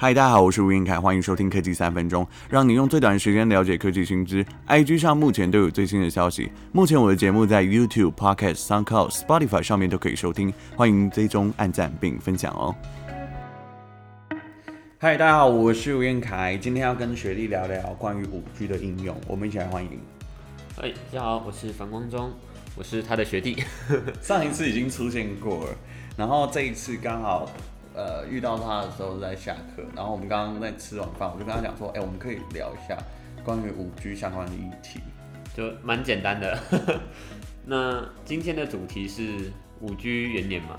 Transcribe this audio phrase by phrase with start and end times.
[0.00, 4.46] 嗨，大家好，我是吴晏恺，欢迎收听科技三分钟，让你用最短的时间了解科技新知。
[4.68, 6.52] IG 上目前都有最新的消息。
[6.70, 12.72] 目前我的节目在 YouTube、Podcast、SoundCloud、Spotify 上面都可以收听，欢迎追踪、按赞并分享哦。
[14.98, 19.98] 嗨，大家好，我是吴彦凯，今天要跟学弟聊聊关于五 G 的应用，我们一起来欢迎。
[20.76, 22.30] 嗨，大家好，我是樊光中，
[22.76, 23.64] 我是他的学弟。
[24.22, 25.76] 上一次已经出现过了，
[26.16, 27.50] 然后这一次刚好。
[27.98, 32.96] 呃，遇到他的时候在下课，然后我们刚刚在吃完饭，我就跟他讲说，哎、欸，我们可以聊一下
[33.42, 35.00] 关于五 G 相关的议题，
[35.52, 36.56] 就蛮简单的。
[37.66, 40.78] 那今天的主题是五 G 元年嘛？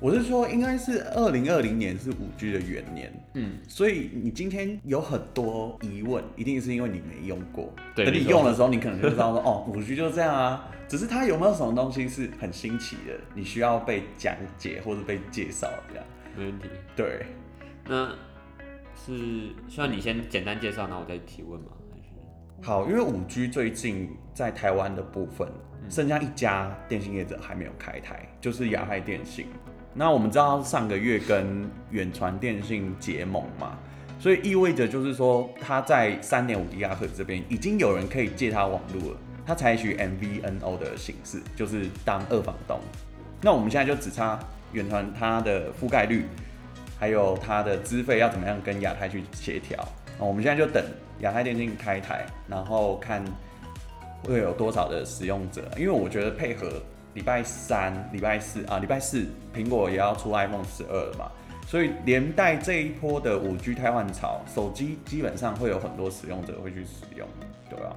[0.00, 7.72] 我是说，应该是二零二零年是五 G 的元年，嗯，所以你今天有很多疑问，一定是因为你没用过。
[7.96, 10.68] 对，等你用的时候，你可能就知道说， 哦，五 G 就这样啊。
[10.86, 16.04] 只是它有没有什么东西是很新奇的，你需要被讲解或者被介绍这样？
[16.38, 16.68] 没问题。
[16.94, 17.26] 对，
[17.86, 18.08] 那
[18.94, 21.66] 是需要你先简单介绍，然后我再提问吗？
[21.90, 22.66] 还是？
[22.66, 25.48] 好，因为五 G 最近在台湾的部分，
[25.90, 29.46] 剩下一家电信业者还没有开台，就是亚太电信。
[29.94, 33.76] 那我们知道上个月跟远传电信结盟嘛，
[34.20, 39.18] 所以意味着就是说，它在三点五 GHz 这边已经有人可以借它网络了。
[39.44, 42.78] 它采取 MVNO 的形式，就是当二房东。
[43.40, 44.38] 那我们现在就只差
[44.72, 46.24] 远传它的覆盖率，
[46.98, 49.78] 还有它的资费要怎么样跟亚太去协调。
[50.18, 50.84] 那我们现在就等
[51.20, 53.24] 亚太电信开台，然后看
[54.24, 55.68] 会有多少的使用者。
[55.76, 56.82] 因为我觉得配合
[57.14, 61.30] 礼拜三、礼拜四啊，礼拜四苹果也要出 iPhone 十二了嘛，
[61.66, 67.26] 所以连带这一波的五 G 汰换潮，手机基本上会有很多使用者会去使用，
[67.70, 67.96] 对吧？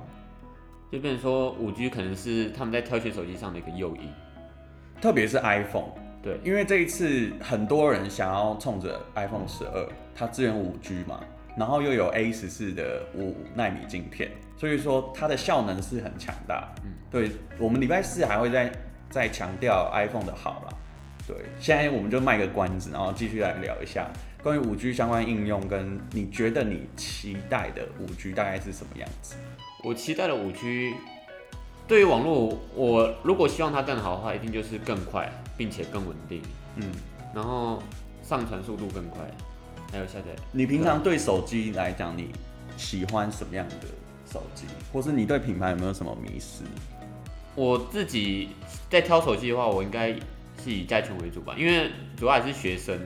[0.91, 4.09] 就变成说，五 G 可能是他们在挑选手机上的一个诱因，
[5.01, 5.89] 特别是 iPhone。
[6.23, 11.19] 对，因为这一次很多人想要冲着 iPhone 十二，它支援五 G 嘛，
[11.57, 16.73] 然后又有 A 十四的五纳米晶片，所以说它的效能是很强大。
[16.83, 18.71] 嗯，对，我们礼拜四还会再
[19.09, 20.73] 再强调 iPhone 的好啦。
[21.27, 24.07] 对，现在我们就卖个关子，然后继续来聊一下
[24.43, 29.35] 关于五 G 相关应用，跟你觉得你期待的五 G 大概是什么样子？
[29.83, 30.93] 我期待的五 G，
[31.91, 36.41] 对于网络，我如果希望它更好的话，一定就是更快，并且更稳定。
[36.77, 36.89] 嗯，
[37.35, 37.83] 然后
[38.23, 39.19] 上传速度更快，
[39.91, 40.27] 还有下载。
[40.53, 42.29] 你平常对手机来讲，你
[42.77, 43.75] 喜欢什么样的
[44.25, 46.63] 手机，或是你对品牌有没有什么迷思？
[47.55, 48.51] 我自己
[48.89, 50.13] 在挑手机的话，我应该
[50.63, 52.97] 是以价钱为主吧，因为主要还是学生。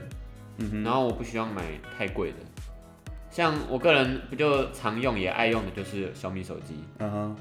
[0.58, 1.64] 嗯哼，然后我不希望买
[1.98, 2.36] 太贵的。
[3.32, 7.36] 像我个人不就常用也爱用的就是小米手机，嗯哼，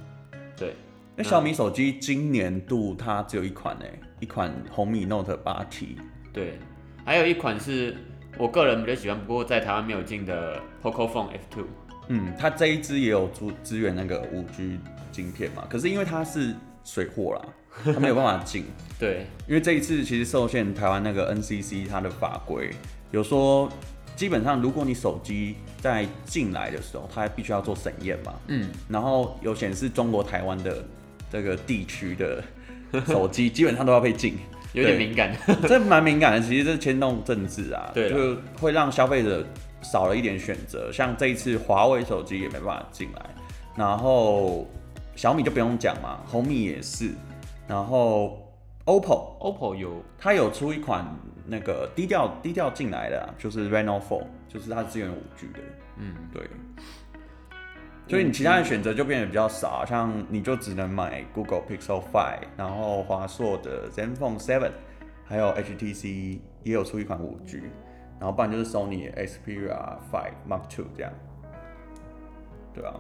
[0.58, 0.74] 对。
[1.16, 3.90] 那小米手机今年度它只有一款哎，
[4.20, 5.98] 一款红米 Note 八 T
[6.34, 6.60] 对，
[7.06, 7.96] 还有一款是
[8.38, 11.66] 我个人比较喜欢，不过在台湾没有进的 Pocophone F2，
[12.10, 14.78] 嗯，它这一支也有支支援那个五 G
[15.12, 16.54] 晶片嘛，可是因为它是
[16.84, 17.46] 水货啦，
[17.94, 18.66] 它没有办法进，
[19.00, 22.72] 对，因为这一次其实受限台湾那个 NCC 它的法规
[23.12, 23.70] 有说。
[24.16, 30.82] 基本上，如果你手机在进来的时候，它还必须要做审验嘛，嗯，然后有显示中国台湾的
[31.36, 32.44] 这个地区的
[33.06, 34.38] 手机，基本上都要被禁，
[34.74, 35.36] 有点敏感，
[35.68, 36.40] 这蛮敏感的。
[36.40, 39.46] 其实这牵动政治啊，对，就会让消费者
[39.82, 40.92] 少了一点选择。
[40.92, 43.22] 像这一次华为手机也没办法进来，
[43.76, 44.68] 然后
[45.16, 47.12] 小米就不用讲嘛，红米也是，
[47.68, 48.42] 然后。
[48.86, 51.04] OPPO，OPPO 有，它有出一款
[51.48, 55.60] 那个低调低调进来的，就是 Reno 4，就是它支援五 G 的。
[55.98, 56.44] 嗯，对。
[58.08, 64.72] 所以你其他的选择就变得比较少，像你就只能买 Google Pixel 5，然后华硕的 ZenFone 7，
[65.26, 67.62] 还有 HTC 也有出一款五 G，
[68.20, 71.12] 然后不然就是 Sony Xperia 5 Mark II 这样。
[72.74, 72.94] 对啊。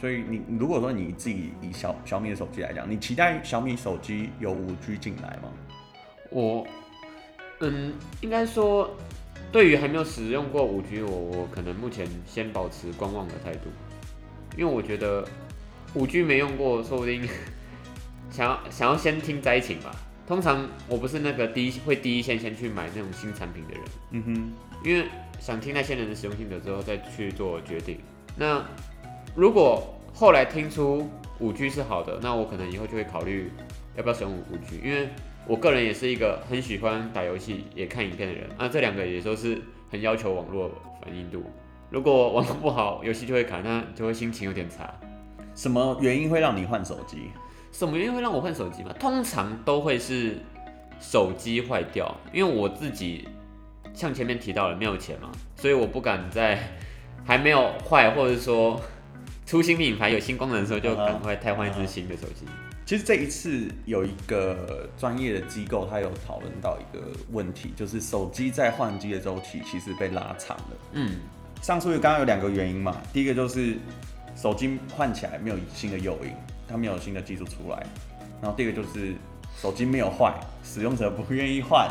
[0.00, 5.52] 所以你如果说你自己以小小米的手机来讲，你期待小米手机有五 G 进来吗？
[6.30, 6.66] 我，
[7.60, 8.90] 嗯，应该说，
[9.52, 13.70] 对于还没有使用过五 G，我我可能目前先保持观望的态度，
[14.56, 15.26] 因为我觉得
[15.94, 17.28] 五 G 没用过，说不定
[18.30, 19.94] 想要想要先听灾情吧。
[20.26, 23.82] 通常我不是那个第一会第一线先去买那种新产品的人，
[24.12, 24.52] 嗯哼，
[24.88, 25.06] 因为
[25.40, 27.98] 想听那些人的使用心得之后再去做决定。
[28.36, 28.64] 那
[29.34, 31.10] 如果后来听出
[31.40, 33.50] 五 G 是好的，那我可能以后就会考虑
[33.96, 35.08] 要不要使用五 G，因为
[35.46, 39.60] 我个人也是一个很喜欢打游戏也看影片的人，那这两个也都是
[39.90, 40.70] 很要求网络
[41.02, 41.44] 反应度。
[41.92, 44.90] 如果网络不好，游戏就会卡，那就会心情有点差。
[45.54, 47.30] 什么原因会让你换手机？
[47.70, 48.90] 什么原因会让我换手机嘛？
[48.98, 50.38] 通常都会是
[50.98, 53.28] 手机坏掉，因为我自己
[53.92, 56.58] 像前面提到了没有钱嘛，所以我不敢在
[57.26, 58.80] 还没有坏，或者说
[59.44, 62.46] 出新品牌有新功能的时候， 就赶快太换一支新的手机。
[62.86, 70.76] 其实这一次有一个专业的机构，他有讨论到一个问题，就是手机在换机的周期其实被拉长了。
[70.92, 71.16] 嗯，
[71.62, 73.76] 上述刚刚有两个原因嘛，第一个就是
[74.34, 76.32] 手机换起来没有新的诱因，
[76.68, 77.86] 它没有新的技术出来，
[78.42, 79.14] 然后第二个就是
[79.56, 81.88] 手机没有坏，使用者不愿意换。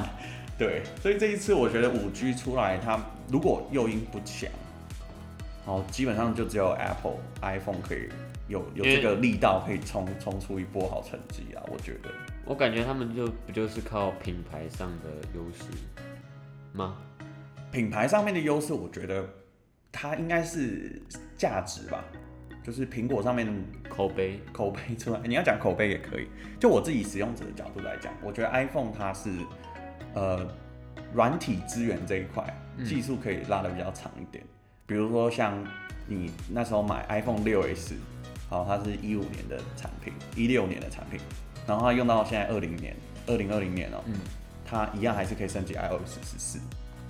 [0.58, 4.50] 对，所以这一次我觉得五 G 出来，它如果诱因不强，
[5.66, 8.10] 好，基本上就只有 Apple iPhone 可以。
[8.48, 11.64] 有有这个力道可以冲冲出一波好成绩啊！
[11.72, 12.10] 我觉得，
[12.44, 15.64] 我感觉他们就不就是靠品牌上的优势
[16.74, 16.98] 吗？
[17.72, 19.24] 品牌上面的优势，我觉得
[19.92, 21.02] 它应该是
[21.38, 22.04] 价值吧，
[22.64, 23.48] 就是苹果上面
[23.90, 26.28] 口碑口碑出来，你要讲口碑也可以。
[26.60, 29.30] 就我自己使用者的角度来讲，我觉得 iPhone 它是
[30.14, 30.48] 呃
[31.14, 32.46] 软体资源这一块
[32.86, 34.44] 技术可以拉的比较长一点，
[34.86, 35.64] 比如说像
[36.08, 37.94] 你那时候买 iPhone 6s。
[38.50, 41.18] 好，它是一五年的产品，一六年的产品，
[41.66, 42.94] 然后它用到现在二零年，
[43.26, 44.16] 二零二零年哦、喔，嗯，
[44.66, 46.60] 它一样还是可以升级 iOS 十四，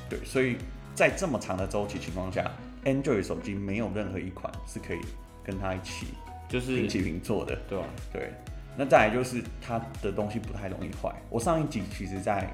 [0.07, 0.57] 对，所以
[0.94, 2.51] 在这么长的周期情况下
[2.86, 5.00] ，Android 手机没有任何一款是可以
[5.44, 6.07] 跟它一起
[6.50, 7.86] 就是平起平坐的，对吧？
[8.12, 8.33] 对，
[8.78, 11.13] 那再来就是它的东西不太容易坏。
[11.30, 12.51] 我上一集其实在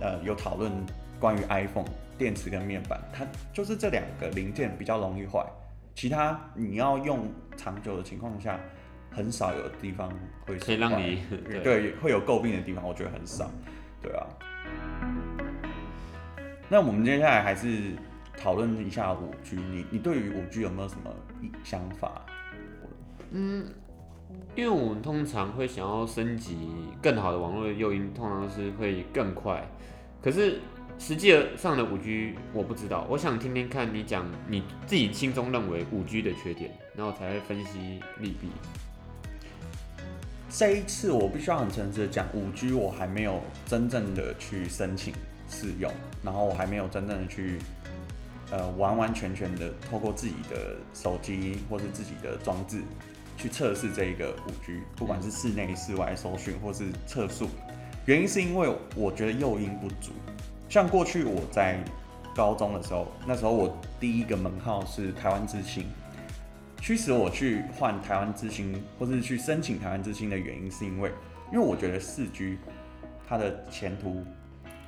[0.00, 0.70] 呃有讨论
[1.18, 5.44] 关于 iPhone 电池跟面板，它就是这两个零件比较容易坏。
[5.94, 8.58] 其他你要用长久的情况下，
[9.10, 10.10] 很少有地方
[10.46, 13.50] 会可以让你对，对会有诟病的地方，我觉得很少，
[14.00, 14.26] 对啊。
[16.68, 17.92] 那我们接下来还是
[18.36, 21.10] 讨论一下五 G，你你对于五 G 有没有什么
[21.64, 22.24] 想法？
[23.30, 23.66] 嗯，
[24.54, 26.56] 因为我们通常会想要升级
[27.02, 29.66] 更好的网络的诱因，通常是会更快，
[30.22, 30.60] 可是。
[30.98, 38.48] 实际上的五 G 我不知道，我想听听看你讲你自己心中认为五 G 的缺点，然后才会分析利弊。
[40.48, 45.12] 这一次我必须要很诚实的讲，五 G 我还没有真正的去申请
[45.48, 45.90] 试用，
[46.22, 47.58] 然后我还没有真正的去
[48.52, 52.82] 呃完完全全的透过自己的手机或是自己的装置
[53.36, 57.48] 去测试这一个五 G，不管是室内、室外搜寻或是测速，
[58.04, 60.12] 原因是因为我觉得诱因不足。
[60.68, 61.82] 像过去我在
[62.34, 65.86] 高中的时候，那时候我第一个门号是台湾之星，
[66.80, 71.10] 驱使我去换台湾之星，或是去申请台湾之星的原因，是因为
[71.52, 72.58] 因为我觉得四 G
[73.26, 74.24] 它的前途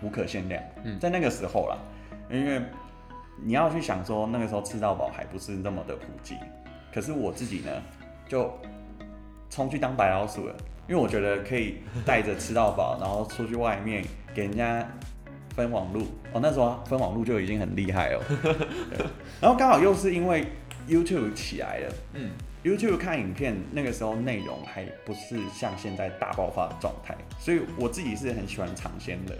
[0.02, 0.62] 无可限量。
[0.84, 1.78] 嗯，在那个时候啦，
[2.30, 2.62] 因为
[3.42, 6.36] 你要去想说那个时候吃到饱还不是那么的普及，
[6.92, 7.70] 可是我自己呢
[8.28, 8.52] 就
[9.50, 10.54] 冲去当白老鼠了，
[10.88, 14.04] 因为我觉得可以带着吃到饱， 然后出去外面
[14.34, 14.86] 给人家。
[15.54, 16.00] 分网路
[16.32, 18.20] 哦，那时候分网路就已经很厉害了。
[19.40, 20.48] 然后刚好又是因为
[20.88, 22.32] YouTube 起来了，嗯
[22.64, 29.38] ，YouTube 看影片那个时候内容还不是像现在大爆发的状态，所以我自己是很喜欢尝鲜的，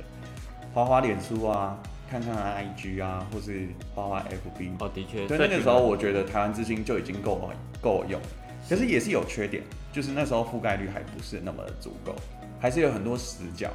[0.73, 1.76] 花花脸书啊，
[2.10, 4.70] 看看 IG 啊，或是花花 FB。
[4.78, 8.20] 哦，的确，所以那个时候我觉得台湾之星就已经够够用，
[8.68, 9.62] 可是也是有缺点，
[9.92, 12.14] 就是那时候覆盖率还不是那么的足够，
[12.60, 13.70] 还是有很多死角。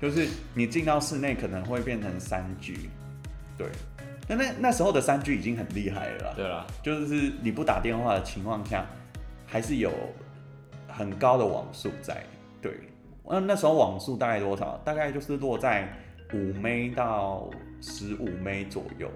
[0.00, 2.88] 就是你进到室内可能会变成三 G，
[3.58, 3.66] 对，
[4.26, 6.32] 那那那时候的三 G 已经很厉害了啦。
[6.34, 8.86] 对啦，就是你不打电话的情况下，
[9.46, 9.92] 还是有
[10.88, 12.24] 很高的网速在。
[12.62, 12.72] 对，
[13.28, 14.80] 那那时候网速大概多少？
[14.86, 15.86] 大概就是落在
[16.32, 19.10] 五 M 到十五 M 左右。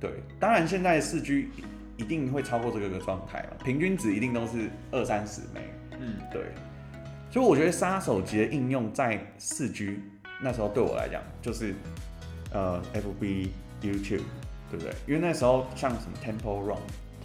[0.00, 1.48] 对，当然现在四 G
[1.96, 5.64] 一定会超过这个个状态了，平均值一定都是二三十 M。
[6.00, 6.42] 嗯，对。
[7.30, 10.00] 所以我觉得杀手级的应用在四 G
[10.40, 11.74] 那时候对我来讲就是
[12.52, 13.48] 呃 FB
[13.82, 14.22] YouTube
[14.70, 14.92] 对不对？
[15.06, 16.78] 因为那时候像什么 Temple Run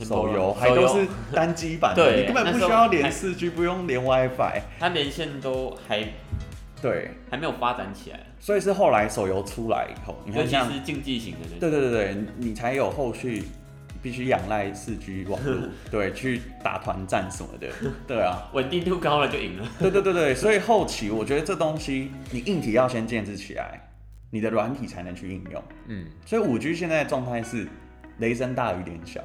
[0.05, 5.99] 手游还都是单机版的， 你根本不需要连四 G，不用连 WiFi，它连线都还
[6.83, 8.19] 对，还没有发展起来。
[8.39, 13.43] 所以是后来手游出来以后，你看像是竞技型的对对对对，你才有后续。
[14.01, 17.69] 必须仰赖四 G 网络， 对，去打团战什么的，
[18.05, 19.65] 对啊，稳定度高了就赢了。
[19.79, 23.79] 对对对对，所以后期我觉得这东西你硬体要先建制起来，
[24.29, 25.63] 你的软体才能去应用。
[25.87, 27.65] 嗯，所以五 G 现在的状态是
[28.17, 29.21] 雷声大雨点小，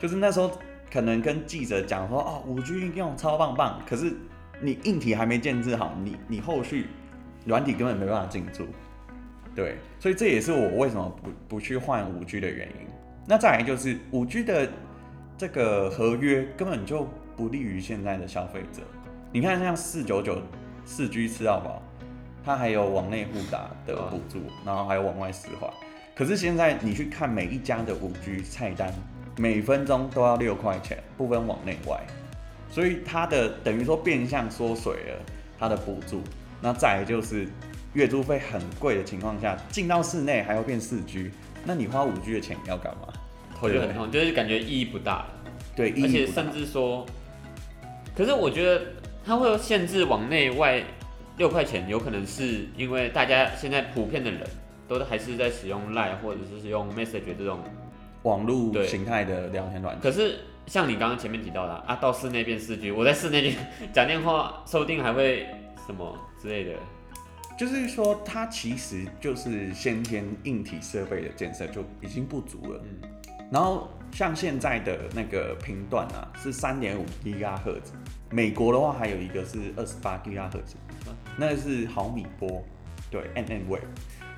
[0.00, 0.50] 就是那时候
[0.92, 4.12] 可能跟记者讲说哦，五 G 应用超棒棒，可是
[4.60, 6.86] 你硬体还没建置好，你你后续
[7.44, 8.66] 软体根本没办法进驻。
[9.54, 12.86] 对，所以这也是我为什么不不去换五 G 的原因。
[13.26, 14.68] 那再来就是五 G 的
[15.36, 18.82] 这个合约根本就不利于现在的消费者。
[19.32, 20.40] 你看像四九九
[20.84, 21.82] 四 G 吃到饱，
[22.44, 25.72] 它还有往内互打的补助，然后还有往外私滑。
[26.14, 28.92] 可是现在你去看每一家的五 G 菜单，
[29.36, 32.00] 每分钟都要六块钱，不分往内外，
[32.76, 35.22] 所以它的等于说变相缩水了
[35.58, 36.20] 它的补助。
[36.60, 37.48] 那再来就是
[37.94, 41.30] 月租费很贵的情况下，进到室内还要变四 G，
[41.64, 43.08] 那你花五 G 的钱要干嘛？
[43.58, 45.26] 头就很痛，就是感觉意义不大了。
[45.74, 47.06] 对，而且甚至说，
[48.14, 48.82] 可是我觉得
[49.24, 50.84] 它会限制往内外
[51.38, 54.46] 六块钱，有可能是因为大家现在普遍的人
[54.86, 57.60] 都还是在使用 Line 或者是使用 Message 这种
[58.24, 60.02] 网络形态的聊天软件。
[60.02, 63.58] 可是像你刚刚前面提到的啊，到室内变四 G，我在室内就
[63.92, 65.46] 讲电话，说不定还会
[65.86, 66.72] 什么之类的。
[67.56, 72.82] 就是说，它其实就是先天硬体设备的建设就已经不足了。
[72.84, 73.08] 嗯。
[73.50, 77.32] 然后像现在的那个频段啊，是三点五吉
[77.64, 77.92] 赫兹，
[78.28, 80.74] 美国的话还有一个是二十八吉赫兹，
[81.38, 82.62] 那个是毫米波，
[83.10, 83.80] 对，mm wave。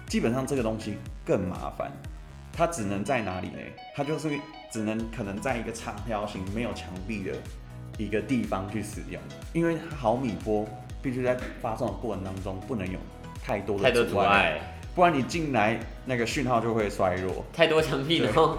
[0.07, 1.91] 基本上这个东西更麻烦，
[2.53, 3.59] 它只能在哪里呢？
[3.97, 4.39] 它就是
[4.71, 7.33] 只能可能在一个长条形没有墙壁的
[7.97, 9.21] 一个地方去使用，
[9.53, 10.67] 因为毫米波
[11.03, 12.99] 必须在发送的过程当中不能有
[13.43, 14.61] 太多的阻碍，
[14.95, 17.45] 不然你进来那个讯号就会衰弱。
[17.53, 18.59] 太多墙壁的话。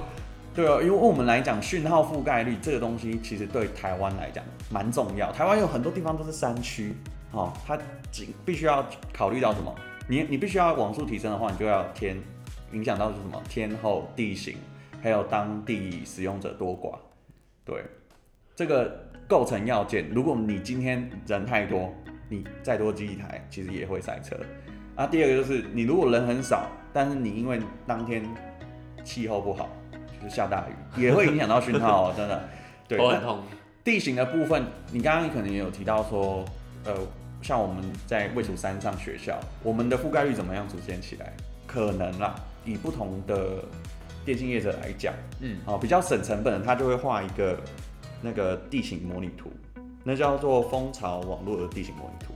[0.55, 5.31] 对哦，因为我们来讲讯号覆盖率这个东西，其实对台湾来讲蛮重要。
[5.31, 6.95] 台湾有很多地方都是山区，
[7.31, 7.77] 哦，它
[8.11, 9.73] 仅必须要考虑到什么？
[10.07, 12.17] 你你必须要网速提升的话，你就要天
[12.73, 13.41] 影响到是什么？
[13.47, 14.57] 天候、地形，
[15.01, 16.97] 还有当地使用者多寡。
[17.65, 17.83] 对，
[18.55, 20.09] 这个构成要件。
[20.09, 21.93] 如果你今天人太多，
[22.27, 24.35] 你再多机一台，其实也会塞车。
[24.95, 28.23] 啊，第二个就是你如果人很少，但是你因为当天
[29.03, 29.69] 气候不好。
[30.21, 32.43] 就是下大雨也会影响到讯号，哦真的。
[32.89, 33.41] 对，头很痛。
[33.85, 36.43] 地形的部分，你刚刚可能也有提到说，
[36.83, 36.93] 呃，
[37.41, 41.31] 像我们在卫蜀山上学校，我们的覆盖率怎么样组建起来？
[41.65, 43.63] 可能啦，以不同的
[44.29, 47.57] 电信业者来讲，嗯，好，比较省成本，他就会画一个
[48.21, 49.51] 那个地形模拟图，
[50.03, 52.31] 那叫做蜂巢网络的地形模拟图。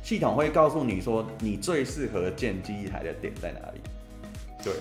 [0.00, 3.80] 系统会告诉你说，你最适合建基地台的点在哪里？
[4.62, 4.72] 对。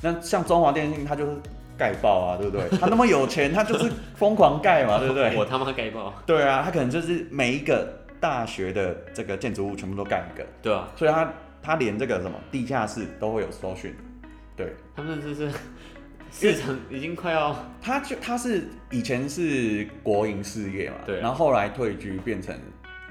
[0.00, 1.32] 那像中华电信，它就是
[1.76, 2.68] 盖爆啊，对不对？
[2.78, 5.36] 它那么有钱，它就是疯狂盖嘛， 对不对？
[5.36, 6.14] 我他妈盖爆！
[6.24, 10.88] 对啊，它可能就是每一个大学的这个建筑物全部都盖一个，对啊。
[10.94, 14.05] 所以它它连这个什么地下室都会有收讯，对。
[14.96, 15.50] 他们这是
[16.32, 21.20] 市场已经快要，他就他是以前是国营事业嘛，对。
[21.20, 22.58] 然后后来退居变成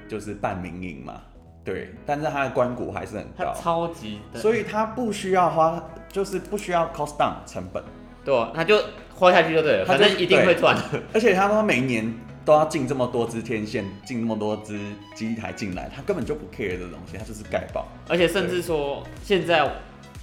[0.08, 1.22] 就是半民营嘛。
[1.64, 7.82] 对，但是他的官股还是很高，超级，所以他不需要花，就是不需要 cost down 成本，
[8.24, 8.80] 对啊，它就
[9.12, 10.76] 花下去就对了，反正一定会赚。
[11.12, 12.14] 而且他说每年
[12.44, 14.78] 都要进这么多支天线，进那么多支
[15.16, 17.88] 基地台进来，他根本就不 care 这东西，他就是盖爆。
[18.08, 19.68] 而且甚至说，现在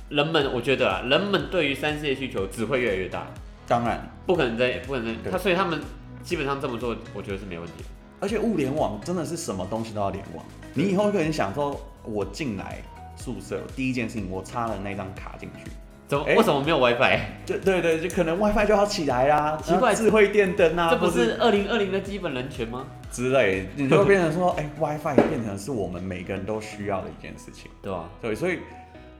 [0.10, 3.27] 人们，我觉得啊，人们对于三 C 的需求只会越来越大。
[3.67, 5.79] 当然，不可能再不可能再他，所以他们
[6.22, 7.83] 基本上这么做，我觉得是没问题。
[8.19, 10.45] 而且物联网真的是什么东西都要联网。
[10.74, 12.81] 你以后可能想说，我进来
[13.15, 15.72] 宿舍第一件事情，我插了那张卡进去，
[16.07, 16.25] 怎么？
[16.25, 17.19] 为什么没有 WiFi？
[17.45, 19.57] 对对对，就可能 WiFi 就要起来啦。
[19.63, 22.86] 奇怪，智慧电灯啊，这不是二零二零的基本人权吗？
[23.12, 28.10] 之类，你就会变成说，哎，WiFi 变成是我们每个人都需要的一件事情，对吧？
[28.22, 28.60] 对，所以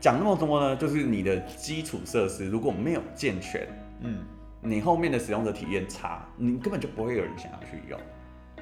[0.04, 3.66] 讲那么多呢，就是你的基础设施如果没有健全，
[4.02, 4.18] 嗯，
[4.60, 7.98] 你后面的使用者体验差，你根本就不会有人想要去用。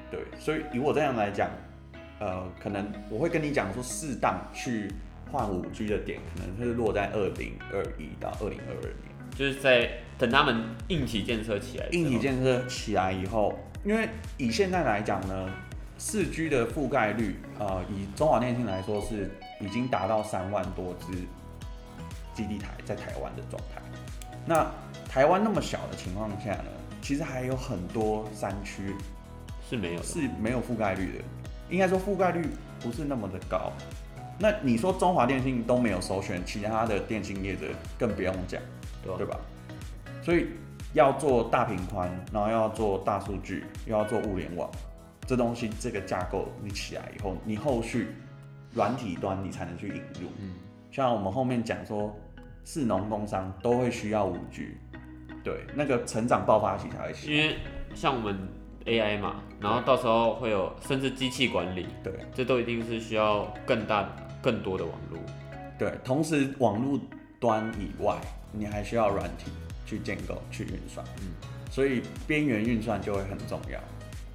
[0.08, 1.50] 对，所以以我这样来讲，
[2.20, 4.88] 呃，可能我会跟你讲说，适当去
[5.32, 11.88] 换五 G 的点，可能是落在二零二一到二零二二年，就是在等他们硬体建设起来。
[11.90, 14.08] 硬体建设起来以后，因为
[14.38, 15.50] 以现在来讲呢，
[16.02, 19.30] 四 G 的覆盖率，呃，以中华电信来说是
[19.60, 21.16] 已经达到三万多支
[22.34, 23.80] 基地台在台湾的状态。
[24.44, 24.66] 那
[25.08, 26.64] 台湾那么小的情况下呢，
[27.00, 28.92] 其实还有很多山区。
[29.70, 31.24] 是没有，是没有覆盖率的，
[31.70, 32.46] 应该说覆盖率
[32.80, 33.72] 不是那么的高。
[34.40, 37.66] 那你说中华电信都没有首选，其他的电信业者
[37.96, 38.60] 更不用讲，
[39.04, 39.38] 对吧？
[40.20, 40.48] 所以
[40.94, 44.68] 要做大频宽，然后要做大数据，又要做物联网，
[45.26, 48.08] 这东西这个架构你起来以后，你后续
[48.72, 50.28] 软体端你才能去引入。
[50.40, 50.54] 嗯，
[50.90, 52.14] 像我们后面讲说，
[52.64, 54.76] 士农工商都会需要五 G，
[55.42, 57.30] 对，那个成长爆发期才会起。
[57.30, 57.56] 因为
[57.94, 58.36] 像我们。
[58.84, 64.10] AI 嘛，然后到时候会有甚至机器管理，对，这都一定是需要更大、
[64.42, 65.20] 更多的网络。
[65.78, 66.98] 对，同时网络
[67.38, 68.18] 端以外，
[68.50, 69.52] 你还需要软体
[69.86, 71.06] 去建构、去运算。
[71.20, 71.30] 嗯，
[71.70, 73.78] 所以边缘运算就会很重要。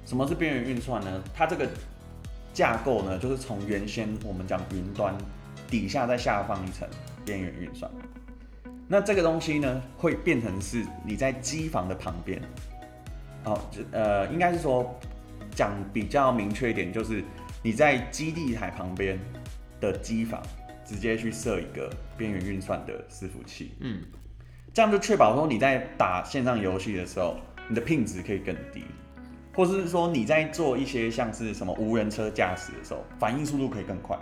[0.08, 1.22] 什么是边缘运算呢？
[1.34, 1.68] 它这个
[2.54, 5.14] 架构呢，就是从原先我们讲云端
[5.68, 6.88] 底下再下放一层
[7.26, 7.90] 边缘运算。
[8.86, 12.40] 那这个东西呢，会变成是你在机房的旁边，
[13.44, 14.98] 哦，就呃，应该是说
[15.54, 17.22] 讲比较明确一点，就是
[17.62, 19.18] 你在基地台旁边
[19.78, 20.42] 的机房
[20.86, 24.00] 直接去设一个边缘运算的伺服器，嗯，
[24.72, 27.36] 这样就确保说你在打线上游戏的时候，
[27.68, 28.84] 你的 ping 值可以更低，
[29.58, 34.16] 或是说你在做一些像是什么无人车驾驶的时候，反应速度可以更快，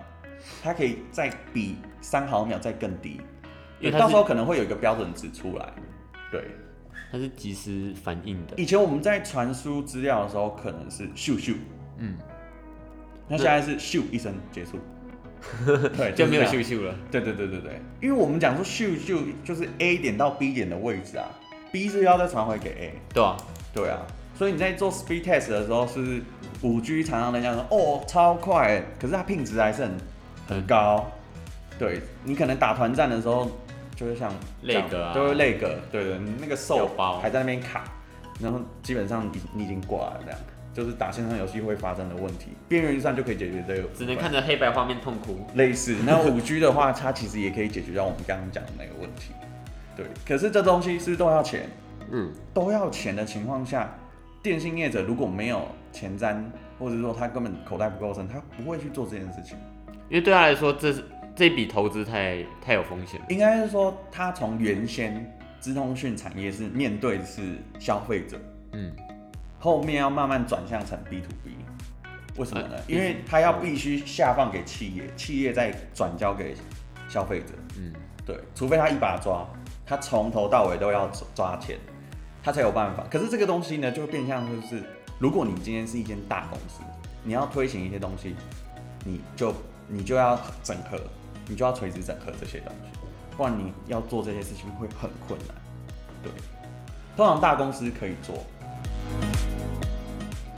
[0.63, 3.21] 它可以再比三毫秒再更低。
[3.79, 5.69] 因为到时候可能会有一个标准值出来，
[6.33, 6.43] 对，
[7.13, 8.55] 它是即时反应的。
[8.57, 11.57] 以前我们在传输资料的时候，可能是咻咻，
[11.99, 12.17] 嗯，
[13.29, 14.79] 那现在是咻一声结束，
[15.99, 16.95] 对，就没有咻咻了。
[17.11, 21.29] 对对对对对，因为我们讲说咻咻就是 A 点到 B 点的位置啊
[21.71, 23.37] ，B 是要再传回给 A，对啊，
[23.75, 24.01] 对啊，
[24.37, 26.23] 所以你在做 speed test 的时候，是
[26.63, 29.97] 五 G 常常人家说哦超快，可是它 ping 值还是很
[30.49, 31.07] 很高，
[31.79, 33.51] 对你可能打团战的时候。
[33.97, 37.85] 就是像那个啊，都是那个，对对，你那个手还在那边卡，
[38.39, 40.39] 然后基本上你你已经挂了，这样
[40.75, 42.49] 就是打线上游戏会发生的问题。
[42.69, 45.47] 边缘运算就可以解决这个，只能看着黑白画面痛哭。
[45.55, 49.33] 类似，那五 G 的话，它其实也可以解决掉我们刚刚讲的那个问题。
[49.97, 51.67] 对，可是这东西是不是都要钱？
[52.11, 53.91] 嗯，都要钱的情况下，
[54.43, 56.43] 电信业者如果没有前瞻，
[56.79, 59.57] 或者说他根本口袋不够深，他不会去做这件事情，
[60.09, 61.05] 因为对他来说这是。
[61.39, 68.41] 这笔投资太太有风险，应该是说，他从原先资通讯产业是面对是消费者，
[68.73, 68.91] 嗯，
[69.59, 71.51] 后面要慢慢转向成 B to B，
[72.39, 72.77] 为什么呢？
[72.87, 76.55] 因为他要必须下放给企业，企业再转交给
[77.07, 77.93] 消费者，嗯，
[78.25, 79.47] 对，除非他一把抓，
[79.85, 81.77] 他从头到尾都要抓钱，
[82.47, 83.05] 他才有办法。
[83.11, 84.83] 可是这个东西呢，就会变相就是，
[85.19, 86.81] 如果你今天是一间大公司，
[87.25, 88.37] 你要推行一些东西，
[89.05, 89.53] 你就
[89.89, 90.99] 你就要整合。
[91.49, 92.99] 你就要垂直整合这些东西，
[93.37, 95.57] 不然你要做这些事情会很困难。
[96.21, 96.33] 对，
[97.17, 98.45] 通常大公司可以做。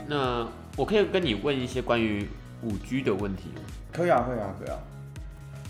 [0.07, 2.27] 那我可以跟你问一些关于
[2.63, 3.61] 五 G 的问题吗？
[3.91, 4.79] 可以啊，可以啊，可以啊。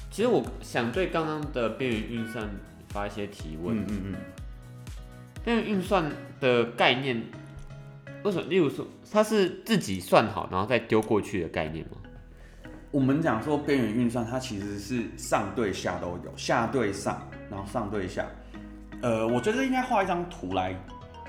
[0.09, 2.49] 其实我想对刚刚的边缘运算
[2.87, 3.77] 发一些提问。
[3.77, 4.15] 嗯嗯嗯。
[5.49, 7.19] 边缘运算的概念，
[8.23, 8.47] 为什么？
[8.47, 11.97] 例如说，它是自己算好然后再丢过去的概念吗？
[12.91, 18.27] 我们讲说边缘运算，它其实是上对下都有，下对上，然后上对下。
[19.01, 20.75] 呃，我觉得应该画一张图来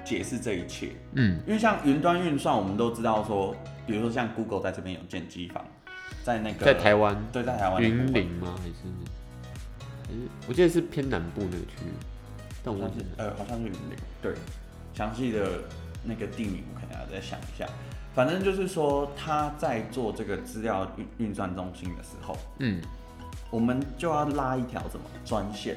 [0.05, 0.91] 解释这一切。
[1.15, 3.57] 嗯，因为像云端运算，我们都知道说，
[3.87, 5.65] 比如说像 Google 在这边有建机房，
[6.23, 8.55] 在那个在台湾，对，在台湾云林吗？
[8.59, 8.75] 还是
[10.07, 11.93] 还是我记得是偏南部那个区域，
[12.62, 13.96] 但我忘记，呃，好像是云林。
[14.20, 14.35] 对，
[14.94, 15.46] 详细的
[16.05, 17.66] 那个地名我可能要再想一下。
[18.14, 22.81] 反正就是说，他在做这个资料运运算中心的时候，嗯，
[23.51, 25.77] 我们就要拉一条什么专线，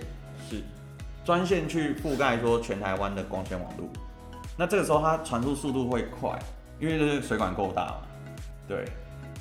[0.50, 0.62] 是
[1.24, 3.88] 专线去覆盖说全台湾的光纤网络。
[4.58, 6.38] 那这个时候它传输速度会快，
[6.80, 7.98] 因为这是水管够大嘛，
[8.68, 8.86] 对。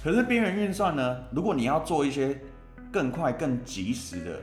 [0.04, 2.38] 可是边缘运算呢，如果你要做一些
[2.92, 4.40] 更快、更及时的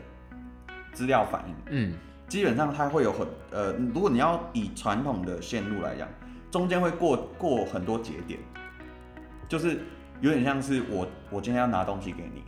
[0.94, 1.94] 资料反应，嗯，
[2.30, 6.08] 基本上它会有很呃，如果你要以传统的线路来讲。
[6.52, 8.40] 中间会过过很多节点，
[9.48, 9.82] 就是
[10.20, 12.42] 有点像是我我今天要拿东西给你，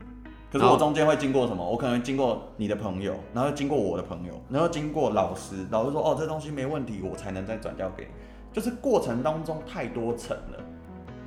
[0.51, 1.63] 可是我中间会经过什么？
[1.63, 8.09] 我可能会经过你的朋友，然后经过我的朋友，然后经过老师，老师说哦，这东西没问题，我才能再转交给你。
[8.51, 10.57] 就是过程当中太多层了，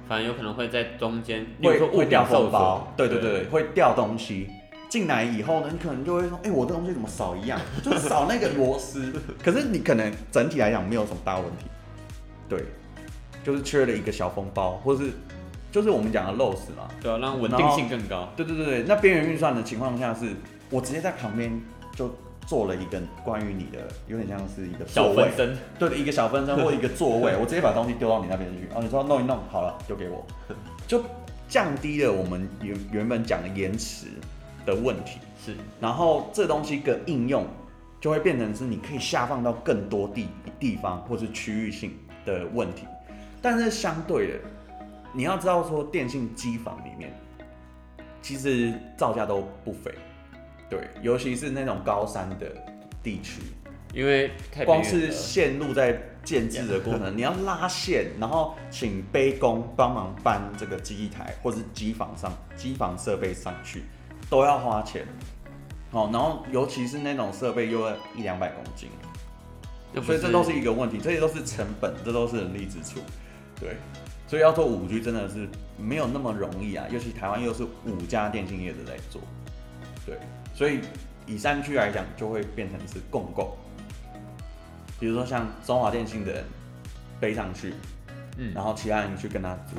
[0.08, 4.48] 反正有可能会在中间会会掉封包，对对对，对会掉东西
[4.94, 7.60] 进来以后呢，你可能就会说，哎、欸，我的东西怎么少一样？
[7.82, 11.66] 就少那个螺丝，可是你可能整体来讲没有什么大问题。
[12.48, 12.62] 对，
[13.42, 15.10] 就是缺了一个小封包，或是
[15.72, 18.28] 就是我们讲的 los 嘛，对啊，让稳定性更高。
[18.36, 18.66] 对对对。
[18.66, 20.28] 对，那边缘运算的情况下是，
[20.70, 21.60] 我直接在旁边
[21.96, 22.14] 就
[22.46, 30.24] 做了一个关于你的，有点像是一个小分身，对的，一个小分身或一个座位， 我直接把东西丢到你那边去，哦，你说弄一弄好了，丢给我，
[30.86, 31.02] 就
[31.48, 34.06] 降低了我们原原本讲的延迟
[34.64, 35.18] 的问题。
[35.44, 37.46] 是，然后这东西的应用
[38.00, 41.98] 就会变成是你可以下放到更多地地方或是区域性。
[42.26, 42.86] 的问题，
[43.42, 44.34] 但是相对的，
[45.12, 47.12] 你要知道说电信机房里面，
[48.22, 49.94] 其实造价都不菲，
[50.70, 52.50] 对，尤其是那种高山的
[53.02, 53.42] 地区，
[53.92, 54.30] 因为
[54.64, 63.82] 光是线路在建置的过程， 你要拉线，然后请杯工帮忙搬这个机台或者是机房上机房设备上去，
[64.28, 65.06] 都要花钱，
[65.92, 68.88] 哦，然后尤其是那种设备又要一两百公斤。
[70.04, 72.98] 所以这都是一个问题，这些都是成本，这都是人力支出，
[73.60, 73.76] 对，
[74.26, 79.22] 所以要做五 G 真的是没有那么容易啊，尤其台湾又是五家电信业者在做，
[80.04, 80.18] 对，
[80.52, 80.80] 所以
[81.26, 83.56] 以山区来讲就会变成是共购，
[84.98, 86.44] 比如说像中华电信的人
[87.20, 87.72] 背上去，
[88.36, 89.76] 嗯，然后其他人去跟他租，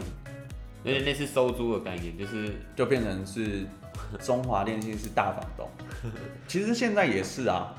[0.85, 3.67] 有点类似收租的概念，就是就变成是
[4.19, 5.67] 中华电信是大房东。
[6.47, 7.73] 其实现在也是啊，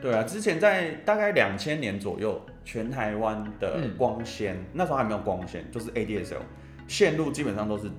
[0.00, 6.40] 对啊，之前在大概两千年左右，全台湾的光纤、嗯、那时候还没有光纤，就是 ADSL
[6.88, 7.90] 线路基本上都是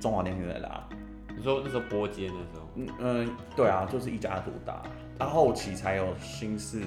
[0.00, 0.88] 中华电信在拉。
[1.36, 2.68] 你说那时候拨接那时候？
[2.76, 4.82] 嗯嗯，对啊，就是一家独大，
[5.18, 6.80] 到后期才有新世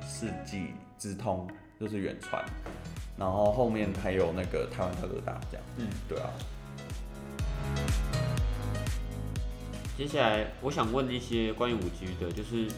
[0.00, 1.48] 世纪资通，
[1.80, 2.44] 就是远传，
[3.16, 5.66] 然后后面还有那个台湾特哥大这样。
[5.78, 6.30] 嗯，对啊。
[9.96, 12.68] 接下来我想问一些关于五 G 的，就是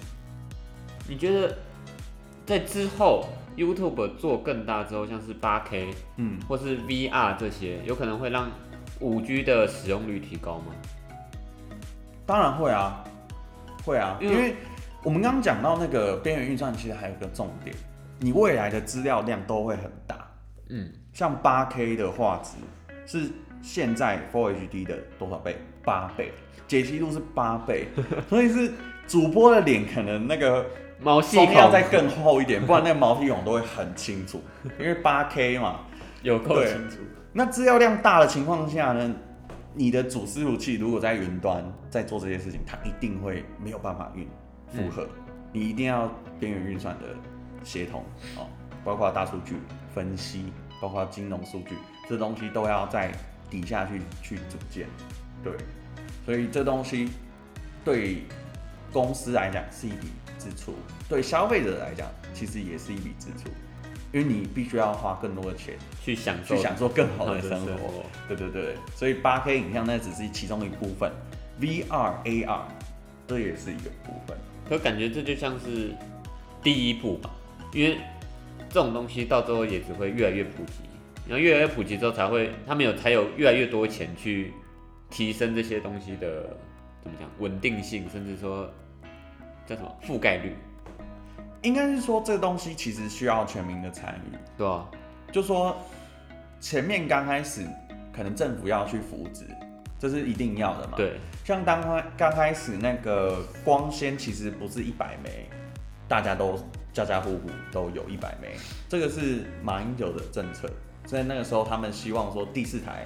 [1.08, 1.56] 你觉得
[2.46, 3.26] 在之后
[3.56, 8.48] YouTube 做更大之后，像是八 K，嗯，或是 VR 这些，有可能会让
[9.00, 10.66] 五 G 的使用率提高吗？
[12.24, 13.02] 当然会啊，
[13.84, 14.54] 会啊，因为
[15.02, 17.74] 我们刚刚讲到那个边缘运算，其实还有一个重点，
[18.20, 20.30] 你未来的资料量都会很大。
[20.68, 22.58] 嗯，像八 K 的画质
[23.06, 23.28] 是
[23.60, 25.56] 现在 Full HD 的多少倍？
[25.82, 26.32] 八倍，
[26.68, 27.88] 解析度是八倍，
[28.28, 28.72] 所以是
[29.08, 30.64] 主播的脸可能那个
[31.00, 34.40] 毛细孔要再更厚一点，不然那个毛细孔都会很清楚，
[34.78, 35.80] 因为八 K 嘛，
[36.22, 36.98] 有够清楚。
[37.32, 39.12] 那资料量大的情况下呢？
[39.74, 44.26] 你的主伺服器如果在云端在做这些事情，它一定会没有办法运
[44.66, 45.06] 负荷。
[45.52, 47.14] 你一定要边缘运算的
[47.62, 48.02] 协同
[48.36, 48.48] 哦，
[48.82, 49.54] 包括大数据
[49.94, 50.52] 分析，
[50.82, 51.76] 包括金融数据，
[52.08, 53.12] 这东西都要在
[53.48, 54.88] 底下去去组建。
[55.44, 55.52] 对，
[56.28, 57.08] 所以这东西
[57.82, 58.18] 对
[58.92, 60.74] 公司来讲是一笔支出，
[61.08, 63.48] 对消费者来讲其实也是一笔支出。
[64.12, 68.04] 因为你必须要花更多的钱去享受，去享受更好的生活。
[68.28, 71.10] 对对对，所以八 K 影像那只是其中一部分
[71.58, 72.60] ，VR、AR
[73.26, 74.36] 这也是一个部分。
[74.68, 75.94] 可感觉这就像是
[76.62, 77.30] 第一步吧，
[77.72, 77.96] 因为
[78.68, 80.72] 这种东西到最后也只会越来越普及，
[81.26, 84.52] 然后越来越普及之后才会，他们有才有越来越多钱去
[85.10, 86.56] 提升这些东西的
[87.02, 88.68] 怎么讲稳定性，甚至说
[89.66, 90.56] 叫什么覆盖率。
[91.62, 94.88] 应该是说，这个东西其实需要全民的参与，对啊，
[95.32, 95.76] 就说
[96.60, 97.66] 前面刚开始
[98.12, 99.44] 可能政府要去扶植，
[99.98, 100.96] 这是一定要的嘛。
[100.96, 105.48] 对，像当开刚开始那个光纤其实不是一百枚，
[106.06, 106.56] 大家都
[106.92, 108.56] 家家户户都有一百枚，
[108.88, 110.70] 这个是马英九的政策，
[111.06, 113.04] 所以那个时候他们希望说第四台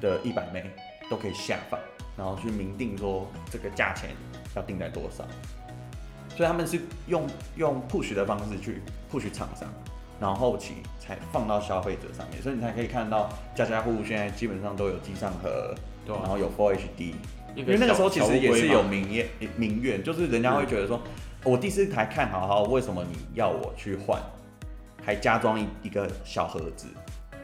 [0.00, 0.70] 的一百枚
[1.08, 1.78] 都可以下放，
[2.16, 4.10] 然后去明定说这个价钱
[4.54, 5.24] 要定在多少。
[6.36, 9.68] 所以他们是用用 push 的方式去 push 厂商，
[10.20, 15.74] 然后后期才放到消费者上面，所以你才可以看到家家户户现在基本上都有机上盒，
[16.06, 17.14] 对，然后有 Full HD，
[17.56, 21.00] 因为那个时候其实也是有民怨，民怨就是人家会觉得说，
[21.42, 24.22] 我第四台看好好，为什么你要我去换，
[25.04, 26.86] 还加装一一个小盒子，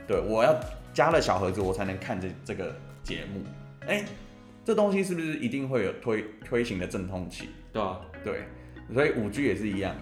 [0.07, 0.55] 对，我要
[0.92, 2.72] 加了小盒子我才能看这这个
[3.05, 3.43] 节目，
[3.87, 4.05] 哎、欸，
[4.64, 7.51] 这东西是不是一定会有推推行的阵痛期？
[7.73, 8.43] 对啊，对。
[8.93, 9.95] 所以五 G 也是一样，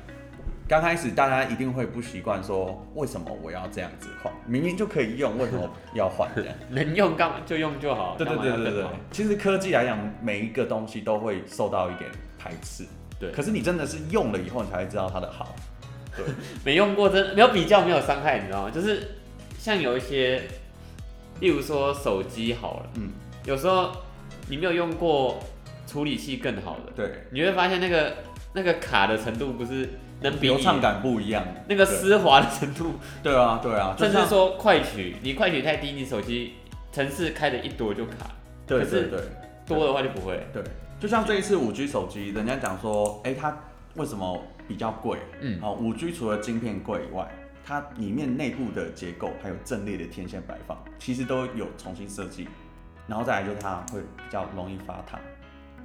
[0.69, 4.33] 刚开始大家一定会不习惯，说为什么我要这样子换？
[4.47, 6.31] 明明就可以用，为什么要换？
[6.35, 8.17] 这样 能用干嘛就用就好。
[8.17, 8.87] 对对对对对。
[9.11, 12.85] 其实科技来讲，每一个东西都会受到一点排斥。
[13.21, 13.31] 对。
[13.31, 15.55] 可是你真的是用了以后，你才会知道它的好。
[16.17, 16.25] 对。
[16.65, 18.71] 没用过真没有比较没有伤害，你知道吗？
[18.71, 19.09] 就是
[19.59, 20.43] 像有一些，
[21.43, 23.11] 例如说手机好了，嗯，
[23.45, 23.91] 有时候
[24.49, 25.39] 你没有用过
[25.87, 28.15] 处理器更好的，对，你会发现那个。
[28.55, 29.89] 那个卡的程度不是
[30.21, 36.53] 能比流畅感不一样，那个丝滑的程度，对啊对啊， 甚至说快取，你快取太低，你手机
[36.93, 38.31] 程式开的一多就卡，
[38.67, 39.21] 对对对，
[39.67, 40.47] 多的话就不会。
[40.53, 40.63] 对，
[41.01, 43.57] 就像这一次五 G 手机，人家讲说，哎，它
[43.95, 45.19] 为什么比较贵？
[45.41, 47.27] 嗯，好，五 G 除了晶片贵以外，
[47.65, 52.49] 它里面内部的结构还有阵列的天线摆放，其实都有重新设计，
[53.07, 55.21] 然后再来就是它会比较容易发烫。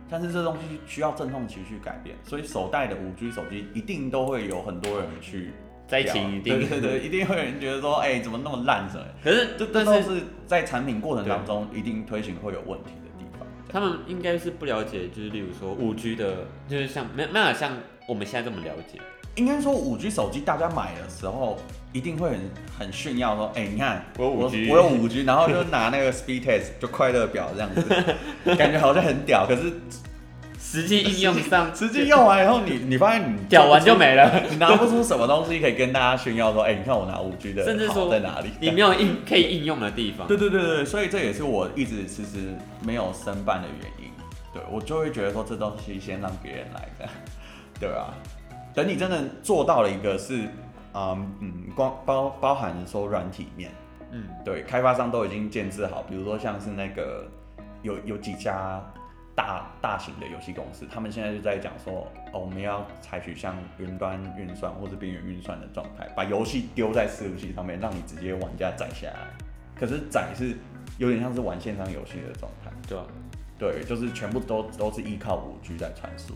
[0.09, 5.51] 但是这东西需要阵痛期去改变，所以首代的五 G 手机一定都会有很多人去
[5.85, 8.89] 灾情，一定对对对，一定会有人觉得说，哎、欸，怎么那么烂？
[8.89, 9.05] 什么？
[9.21, 13.45] 可是这这都是在产品过程当中一定推行会有问题的地方。
[13.67, 18.99] 他们应该是不了解，就是例如说五 G 的，就是像没没有像我们现在这么了解。
[19.37, 21.57] 应该说五 G 手机大家买的时候
[21.93, 22.39] 一定会很
[22.79, 27.83] 很炫耀，说，哎、欸，你看我有五 G，我有五 G， 然后就拿那个 speed test 就快乐表这样子，
[28.57, 29.45] 感觉好像很屌。
[29.47, 29.71] 可是
[30.59, 38.49] 实际应用上，实际用完以后你，你你发现你 屌完就没了，你拿不出什么东西可以跟大家炫耀，说，哎、欸，你看我拿五 G 的，甚至说在哪里？
[38.59, 40.27] 你没有应可以应用的地方。
[40.27, 44.11] 对对对对，所以这也是我一直其实没有申办的原因。
[44.53, 47.09] 对我就会觉得说，这东西先让别人来的，
[47.79, 48.13] 对啊。
[48.77, 50.47] 等你真的做到了一个是，
[50.93, 53.71] 嗯嗯，光包包含说软体面，
[54.11, 57.27] 嗯，对，开发商都已经建置好，比如说像是那个
[57.81, 58.79] 有有几家
[59.33, 69.27] 大大型的游戏公司，他们现在就在讲说，哦，我们要采取像云端运算或者边缘运算的状态，把游戏丢在伺服器上面，让你直接玩家载下来。
[69.75, 70.55] 可是载是
[70.99, 73.05] 有点像是玩线上游戏的状态，对啊，
[73.57, 76.35] 对，就是全部都都是依靠五 G 在传输。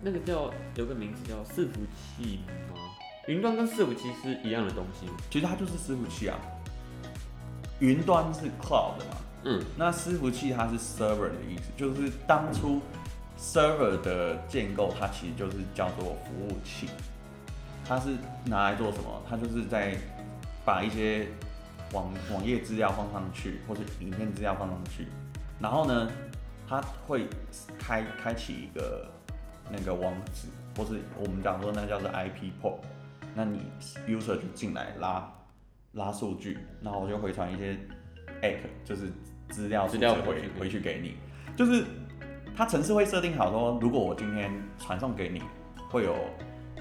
[0.00, 1.80] 那个叫有个名字叫伺服
[2.16, 2.80] 器吗？
[3.26, 5.06] 云端跟伺服器是一样的东西？
[5.28, 6.38] 其实它就是伺服器啊。
[7.80, 12.80] 云端是 cloud 嘛，嗯，那伺服器它是 server 的意思，就是当初
[13.38, 16.88] server 的建构，它其实就是叫做服务器，
[17.84, 18.10] 它是
[18.44, 19.22] 拿来做什么？
[19.28, 19.96] 它就是在
[20.64, 21.26] 把一些
[21.92, 25.06] 网网页资料放上去，或者影片资料放上去，
[25.60, 26.10] 然后呢，
[26.68, 27.28] 它会
[27.78, 29.06] 开开启一个。
[29.70, 32.78] 那个网址，或是我们讲说那叫做 IP port，
[33.34, 33.60] 那你
[34.06, 35.30] user 就进来拉
[35.92, 37.76] 拉数据，然后我就回传一些
[38.42, 39.12] app，就是
[39.48, 41.16] 资料资料回回去给你，
[41.56, 41.84] 就是
[42.56, 45.42] 它程式会设定好说，如果我今天传送给你，
[45.90, 46.14] 会有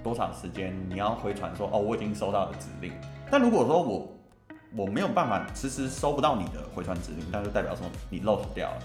[0.03, 2.93] 多长时间你要回传说哦，我已经收到了指令，
[3.29, 4.13] 但如果说我
[4.75, 8.81] 我没有办法迟迟收不到你的回传指令，那就代表说你 lost 掉了。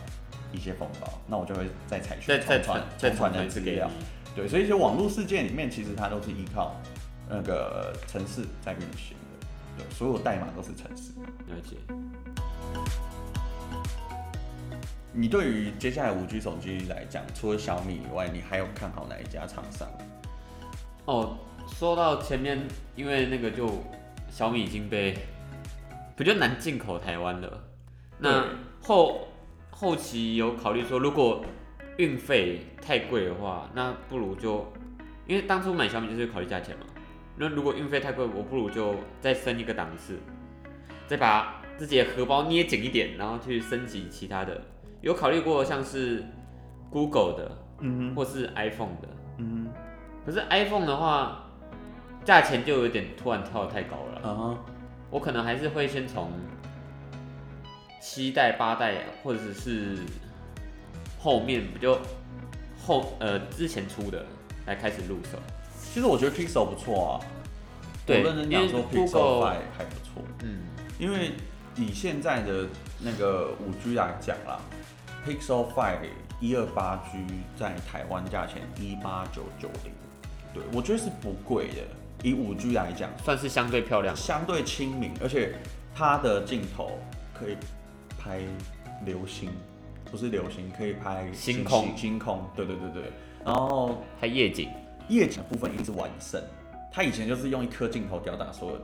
[0.53, 3.91] 一些风暴，那我就会再采取再传再传的资料，
[4.37, 6.77] 对，所以说网络事件里面其实它都是依靠
[7.29, 9.47] 那个城市在运行的，
[9.79, 11.13] 对，所有代码都是程式。
[11.49, 11.77] 了解。
[15.13, 19.89] 你对于接下来五 G 手机来讲，除了小米以外，你还有看好哪一家厂商？
[21.07, 21.37] 哦，
[21.67, 22.61] 说到前面，
[22.95, 23.83] 因为那个就
[24.31, 25.17] 小米已经被
[26.15, 27.65] 比较难进口台湾了，
[28.19, 28.45] 那
[28.83, 29.29] 后。
[29.83, 31.45] 后期有考虑说，如果
[31.97, 34.73] 运费太贵的话，那不如就，
[35.27, 36.87] 因为当初买小米就是考虑价钱嘛。
[37.37, 40.21] 那如果运费太贵，我不如就再升一个档次，
[41.09, 44.63] 再把自己的荷包捏紧一点，然后去升级其他的。
[45.01, 46.25] 有考虑过像是
[46.89, 49.69] Google 的，嗯，或是 iPhone 的，嗯。
[50.25, 51.51] 可是 iPhone 的话，
[52.25, 54.21] 价钱就有点突然跳得太高了。
[54.23, 54.59] 嗯哼，
[55.11, 56.31] 我可能还是会先从。
[58.03, 59.97] 七代、八代，或者是
[61.21, 61.97] 后面不就
[62.85, 64.27] 后呃之前出的
[64.67, 65.39] 来开始入手。
[65.95, 67.21] 其实我觉得 Pixel 不错啊，
[68.05, 70.21] 对，有人讲说 Pixel 还还不错。
[70.43, 70.63] 嗯，
[70.99, 71.31] 因为
[71.77, 72.67] 以现在的
[72.99, 74.61] 那个五 G 来讲啦
[75.25, 76.01] ，Pixel Five
[76.41, 77.25] 一二八 G
[77.57, 79.93] 在台湾价钱一八九九零，
[80.53, 81.83] 对我觉得是不贵的。
[82.25, 85.55] 以五 G 来讲，算是相对漂亮，相对亲民，而且
[85.95, 86.99] 它的镜头
[87.33, 87.57] 可以。
[88.23, 88.39] 拍
[89.05, 89.51] 流星，
[90.11, 93.03] 不是流星，可以拍星星空，星空，对对对对。
[93.45, 94.69] 然后拍夜景，
[95.09, 96.41] 夜景的部分一直完胜。
[96.93, 98.79] 他以前就是用一颗镜头吊打所有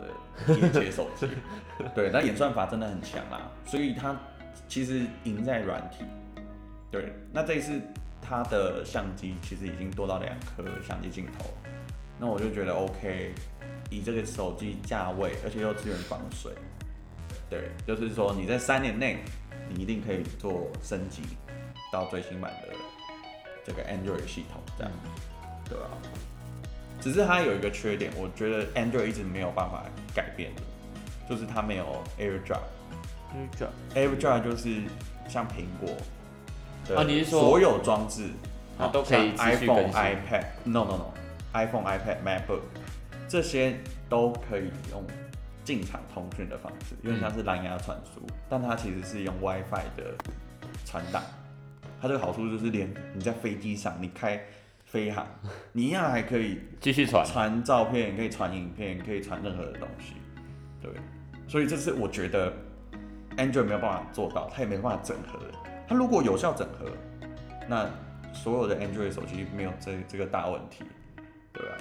[0.73, 1.29] 的手机，
[1.95, 4.19] 对，那演算法真的很强啦，所以他
[4.67, 6.05] 其实赢在软体。
[6.91, 7.81] 对，那这一次
[8.23, 11.45] 他的相机其实已经多到两颗相机镜头，
[12.19, 13.35] 那我就觉得 OK，
[13.91, 16.51] 以这个手机价位，而且又支援防水。
[17.51, 19.19] 对，就是说你在三年内，
[19.69, 21.23] 你一定可以做升级
[21.93, 22.75] 到最新版的
[23.65, 24.93] 这个 Android 系统，这样，
[25.69, 25.87] 对吧？
[27.01, 29.85] 只是它有一个缺点，我觉得 Android 一直没有办法
[30.15, 30.63] 改变的，
[31.29, 32.61] 就是它没有 AirDrop。
[33.95, 34.83] AirDrop，AirDrop 就是
[35.29, 35.95] 像苹果
[36.87, 38.31] 的所有装置，
[38.79, 42.61] 啊，都可以 iPhone、iPad，No No No，iPhone、iPad、MacBook
[43.29, 45.05] 这些都可以用。
[45.69, 50.15] 进场通讯的方式，有点像是蓝牙传输，嗯，但它其实是用 WiFi 的
[50.87, 51.23] 传档。
[52.01, 54.43] 它这个好处就是，连你在飞机上，你开
[54.87, 55.27] 飞航，
[55.73, 60.15] 你一样还可以继续传传照片，可以传影片，可以传任何的东西。
[60.81, 60.91] 对，
[61.47, 62.51] 所以这是我觉得
[63.37, 65.39] Android 没有办法做到，它也没办法整合。
[65.87, 66.87] 它如果有效整合，
[67.69, 67.87] 那
[68.33, 70.83] 所有的 Android 手机没有这这个大问题，
[71.53, 71.77] 对吧？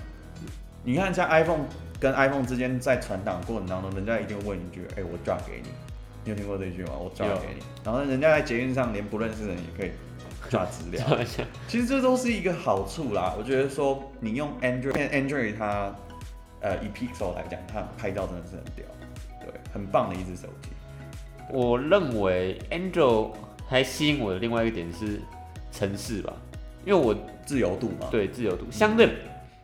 [0.83, 1.63] 你看像 iPhone。
[1.99, 5.69] 跟 iPhone 之间在传档过程当中，人家一定会问一句：“哎、欸，我 drop 给你。”
[6.23, 6.91] 你有听过这句吗？
[6.99, 7.63] 我 drop 给你。
[7.83, 9.91] 然后人家在捷运上连不认识的人也可以
[10.49, 11.01] drop 资料。
[11.67, 13.33] 其实这都是一个好处啦。
[13.37, 15.95] 我觉得说你用 Android，Android 它
[16.59, 18.85] 呃以 Pixel 来讲，它拍照真的是很屌，
[19.39, 20.69] 对，很棒的一只手机。
[21.49, 23.31] 我认为 Android
[23.69, 25.21] 还吸引我的另外一个点是
[25.71, 26.33] 城市吧，
[26.85, 29.07] 因为我自由度嘛，对，自由度相对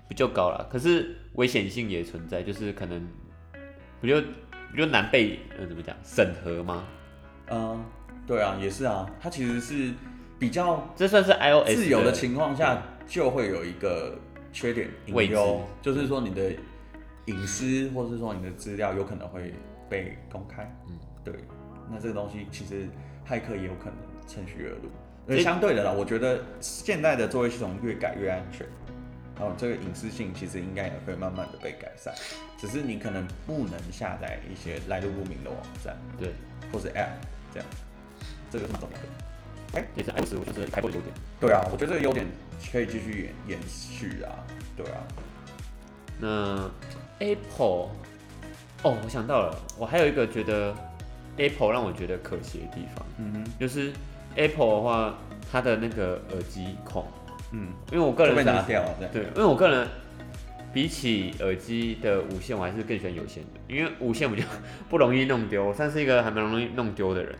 [0.07, 0.67] 比较高了。
[0.71, 1.17] 可是。
[1.33, 3.07] 危险性也存在，就是可能
[3.99, 4.21] 比较
[4.71, 6.83] 比较难被呃怎么讲审核吗？
[7.49, 7.83] 嗯，
[8.27, 9.91] 对啊，也是啊，它其实是
[10.37, 14.15] 比较这算是 iOS 自由的情况下，就会有一个
[14.51, 16.51] 缺点隐忧，就是说你的
[17.25, 19.51] 隐私，或是说你的资料有可能会
[19.89, 20.71] 被公开。
[20.87, 21.33] 嗯，对。
[21.89, 22.87] 那这个东西其实
[23.27, 23.95] 骇客也有可能
[24.27, 24.91] 趁虚而入。
[25.27, 28.67] 而相对的啦，我觉得现在的作业系统越改越安全，
[29.39, 32.13] 然后这个隐私性其实应该也会慢慢的被改善。
[32.57, 36.31] 只是你可能不能下载一些来路不明的网站，对，
[36.71, 37.09] 或是 App
[37.53, 37.67] 这样，
[38.49, 39.79] 这个是蛮重要的。
[39.79, 41.13] 哎，也是 iOS 我觉得开播的优点。
[41.39, 42.25] 对啊，我觉得这个优点
[42.71, 44.31] 可以继续延延续啊。
[44.77, 45.01] 对啊。
[46.19, 46.69] 那
[47.19, 47.89] Apple，
[48.83, 50.73] 哦，我想到了，我还有一个觉得
[51.37, 53.91] Apple 让我觉得可惜的地方，嗯哼，就是
[54.35, 55.17] Apple 的话，
[55.51, 57.07] 它的那个耳机孔，
[57.53, 59.87] 嗯，因为我个人被拿掉了，对，因为我个人
[60.73, 64.47] 比起耳机的无线，我还是更喜欢有线的，因为无线比较
[64.89, 67.35] 不容易弄丢，我算是一个还蛮容易弄丢的人。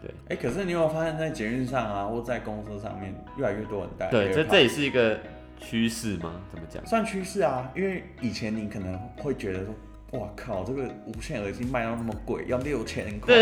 [0.00, 4.08] 对，哎、欸，可是你有没有发现，在捷运上啊，或在公车上面，越来越多人戴？
[4.08, 5.18] 对，这这也是一个
[5.60, 6.40] 趋势吗？
[6.50, 6.84] 怎么讲？
[6.86, 9.74] 算趋势啊，因为以前你可能会觉得说，
[10.18, 13.34] 哇靠，这个无线耳机卖到那么贵，要六千块，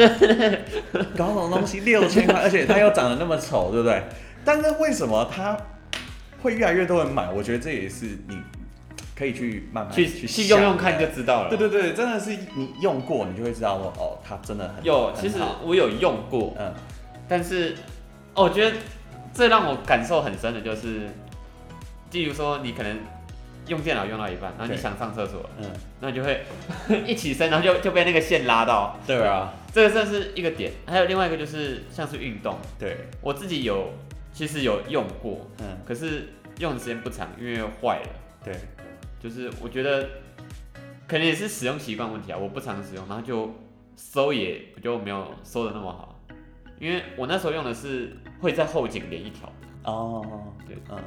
[1.17, 4.03] 搞什么东西六千块，而且它又长得那么丑，对不对？
[4.45, 5.57] 但是为什么它
[6.43, 7.31] 会越来越多人买？
[7.31, 8.39] 我觉得这也是你。
[9.17, 11.49] 可以去慢慢去去用用看就知道了。
[11.49, 15.13] 对对对，真的是你用过，你就会知道说哦，它真的很有。
[15.15, 16.75] 其实我有用过，嗯，
[17.29, 17.77] 但是
[18.35, 18.77] 哦，我觉得
[19.33, 21.09] 最让我感受很深的就是，
[22.11, 22.99] 例如说你可能
[23.69, 26.45] 用电脑用到一半，然后你想上厕所，嗯，那你就会
[27.07, 28.99] 一起身，然后就就被那个线拉到。
[29.07, 30.73] 对啊，这个算是一个点。
[30.87, 33.93] 还有另外一个就是像是运动，对我自己有
[34.35, 38.09] 其实有用过，嗯，可是用的时间不长，因为坏了。
[38.45, 38.55] 对。
[39.19, 40.07] 就是我觉得
[41.09, 43.51] 可能也是使用习惯问题啊，我不常使用，然后就
[43.97, 46.21] 收也就没有收的那么好，
[46.79, 49.51] 因为我那时候用的是会在后颈连一条
[49.85, 50.23] 哦，
[50.69, 50.99] 对，嗯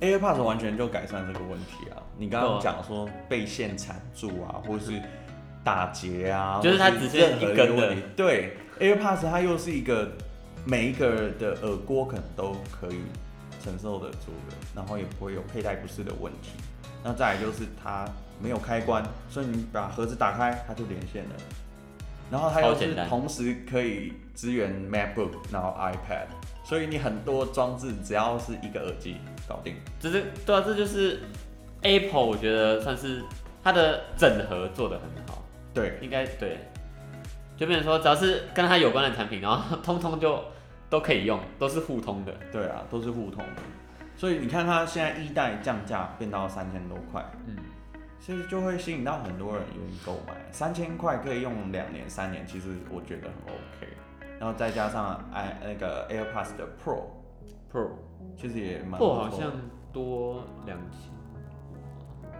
[0.00, 1.96] ，AirPods 完全就改善这个问题啊。
[2.18, 4.92] 你刚刚讲说被线缠住啊，或是
[5.64, 10.12] 打结啊，就是它只是一根的，对，AirPods 它又是一个
[10.64, 13.00] 每一个的耳蜗可能都可以
[13.62, 16.50] 承受得住的，然后也不会有佩戴不适的问题。
[17.02, 18.06] 那再来就是它
[18.42, 21.30] 没有开关，所以你把盒子打开，它就连线了。
[22.30, 26.26] 然后它又是同时可以支援 MacBook，然后 iPad，
[26.64, 29.16] 所以你很多装置只要是一个耳机
[29.48, 29.74] 搞定。
[29.98, 31.20] 这是对啊，这就是
[31.82, 33.22] Apple，我觉得算是
[33.64, 35.42] 它的整合做得很好。
[35.74, 36.58] 对，应该对。
[37.56, 40.42] 就变成说，只要是跟它有关的产品，然后通通就
[40.90, 42.34] 都可以用，都是互通的。
[42.52, 43.62] 对啊，都是互通的。
[44.16, 47.56] 所以你看，它现在一代降价变到三千多块，嗯，
[48.20, 50.34] 其实就会吸引到很多人愿意购买。
[50.50, 53.88] 三千块可以用两年、三年，其实我觉得很 OK。
[54.38, 57.90] 然后再加上 i 那个 AirPods 的 Pro，Pro
[58.36, 59.52] 其实也蛮 Pro 好像
[59.92, 61.10] 多两千。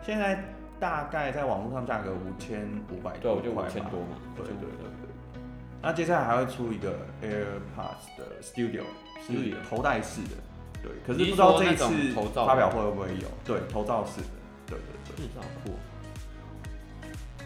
[0.03, 0.45] 现在
[0.79, 4.17] 大概在网络上价格五千五百多块，对，就五千多嘛。
[4.35, 5.40] 对对对对。
[5.83, 8.85] 那接下来还会出一个 AirPods 的 Studio，
[9.27, 10.37] 是头戴式的。
[10.83, 13.29] 对，可是不知道这一次发表会会不会有？
[13.45, 14.27] 对，头罩式的，
[14.67, 15.27] 对对对。
[15.27, 15.77] 耳罩酷。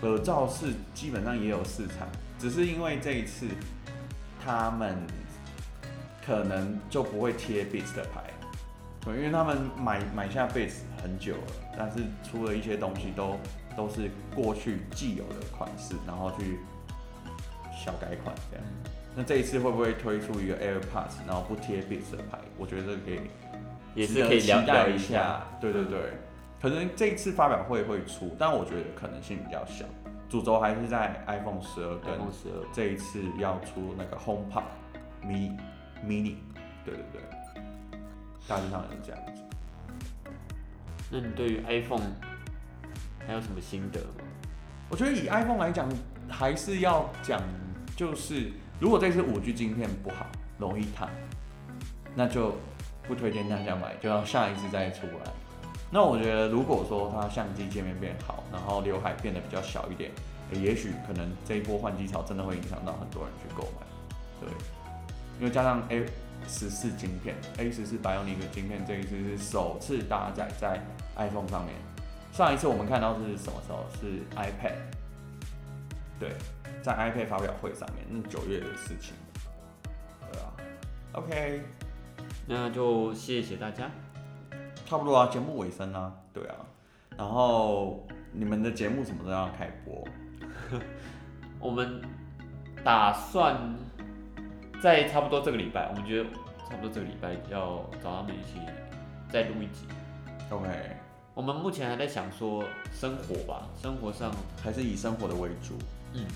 [0.07, 2.07] 耳罩式基本上也有市场，
[2.38, 3.47] 只是因为这一次
[4.44, 4.97] 他们
[6.25, 8.23] 可能就不会贴 Beats 的牌，
[9.01, 13.37] 对，因为他们买买下 Beats 很久了，但是出了一些东西都
[13.77, 16.59] 都是过去既有的款式，然后去
[17.85, 18.64] 小改款这样。
[19.14, 22.38] 那这一次会不会推出一个 AirPods，然后不贴 Beats 的牌？
[22.57, 23.20] 我觉得这可以，
[23.94, 25.42] 也是可以了解一下。
[25.61, 26.01] 对对对，
[26.61, 29.85] 可能这一次发表会会出，但我觉得可能性比较小。
[30.29, 32.18] 主轴还是在 iPhone 十二跟
[32.73, 34.64] 这一次要出那个 HomePod
[35.23, 35.57] Mini
[36.05, 36.35] Mini。
[36.85, 37.23] 对对对，
[38.49, 39.42] 大致上是这样子。
[41.11, 42.11] 那你对于 iPhone
[43.25, 44.25] 还有什么心得吗？
[44.88, 45.88] 我觉得以 iPhone 来讲，
[46.29, 47.40] 还是要讲
[47.97, 48.53] 就是。
[48.81, 50.27] 如果这次五 G 晶片不好，
[50.59, 51.09] 容易烫，
[52.17, 52.57] 那就
[53.07, 55.33] 不推荐大家买，就要下一次再出来。
[55.92, 60.11] 那我觉得，如果说它相机界面变好，然后刘海变得比较小一点，
[60.53, 63.87] 也许可能这一波换机潮真的会影响到很多人去购买。
[64.40, 64.51] 对，
[65.38, 66.05] 因为加上 A
[66.49, 70.85] 十四晶片，A 十四 Bionic 晶片这一次是首次搭载在
[71.17, 71.75] iPhone 上面。
[72.33, 73.87] 上一次我们看到是什么时候？
[74.01, 74.75] 是 iPad。
[76.19, 76.33] 对。
[76.85, 79.15] 在 iPad 发表会上面，那九月的事情，
[80.31, 80.53] 对啊
[81.13, 81.63] ，OK，
[82.47, 83.91] 那就谢谢大家，
[84.85, 86.57] 差不多啊，节目尾声啊，对啊，
[87.17, 90.07] 然后你们的节目什么时候要开播？
[91.59, 92.03] 我们
[92.85, 93.75] 打算
[94.83, 96.29] 在差不多这个礼拜，我们觉得
[96.69, 98.59] 差不多这个礼拜要找他们一起
[99.31, 99.87] 再录一集
[100.51, 100.69] ，OK，
[101.33, 102.63] 我们目前还在想说
[102.93, 104.31] 生活吧，生活上
[104.63, 105.79] 还是以生活的为主。
[106.17, 106.27] 嗯，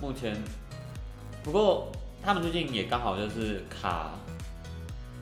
[0.00, 0.36] 目前
[1.42, 1.90] 不过
[2.22, 4.10] 他们最近也刚好就是卡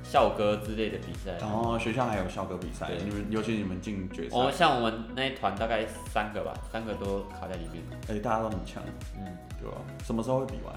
[0.04, 8.82] 校歌之类的比赛，然后学校还有校歌比赛，你们尤其你们进决赛，哦，像我们那一团大概三个吧，三个都卡在里面，而且大家都很强，
[9.18, 9.24] 嗯，
[9.60, 9.78] 对吧？
[10.04, 10.74] 什么时候会比完？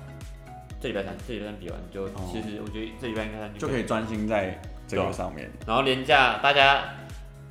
[0.80, 5.52] 这礼拜三，这礼拜三比完就，其实我觉得这礼拜应该就可以专心在这个上面。
[5.68, 6.86] 然后连假大家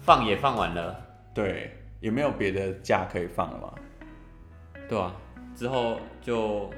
[0.01, 1.01] 放也放完了，
[1.34, 3.74] 对，也没有别的假可以放了嘛？
[4.88, 5.12] 对啊，
[5.55, 6.71] 之后就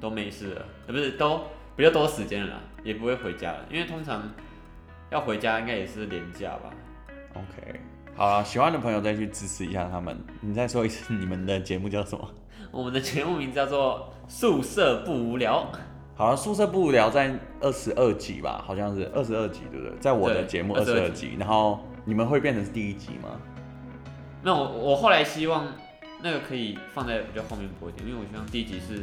[0.00, 1.40] 都没事了，不是都
[1.76, 4.22] 比较多时间了，也不会回家了，因为通常
[5.10, 6.70] 要回家应该也是连假吧。
[7.34, 7.80] OK，
[8.14, 10.16] 好了，喜欢的朋友再去支持一下他们。
[10.40, 12.28] 你再说一次，你们的节目叫什么？
[12.70, 15.66] 我们的节目名字叫做《宿舍不无聊》。
[16.16, 19.96] 好了，《宿舍不无聊》在二十二集吧，好像是二十二集，对不对？
[19.98, 23.30] 在我的节目二十二集，然后你们会变成第一集吗？
[24.42, 25.66] 那我我后来希望
[26.24, 29.02] 那个可以放在比较后面播一点，因为我希望第一集是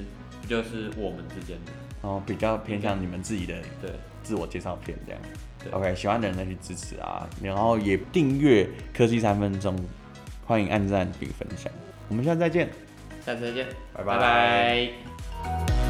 [0.49, 3.91] 就是我们之间的，然后比较偏向你们自己的对
[4.23, 5.21] 自我介绍片这样。
[5.63, 9.77] 对，OK，喜欢的人再去支持啊，然后也订阅科技三分钟，
[10.47, 11.71] 欢迎按赞并分享，
[12.09, 12.67] 我们下次再见。
[13.23, 15.80] 下次再见，拜拜。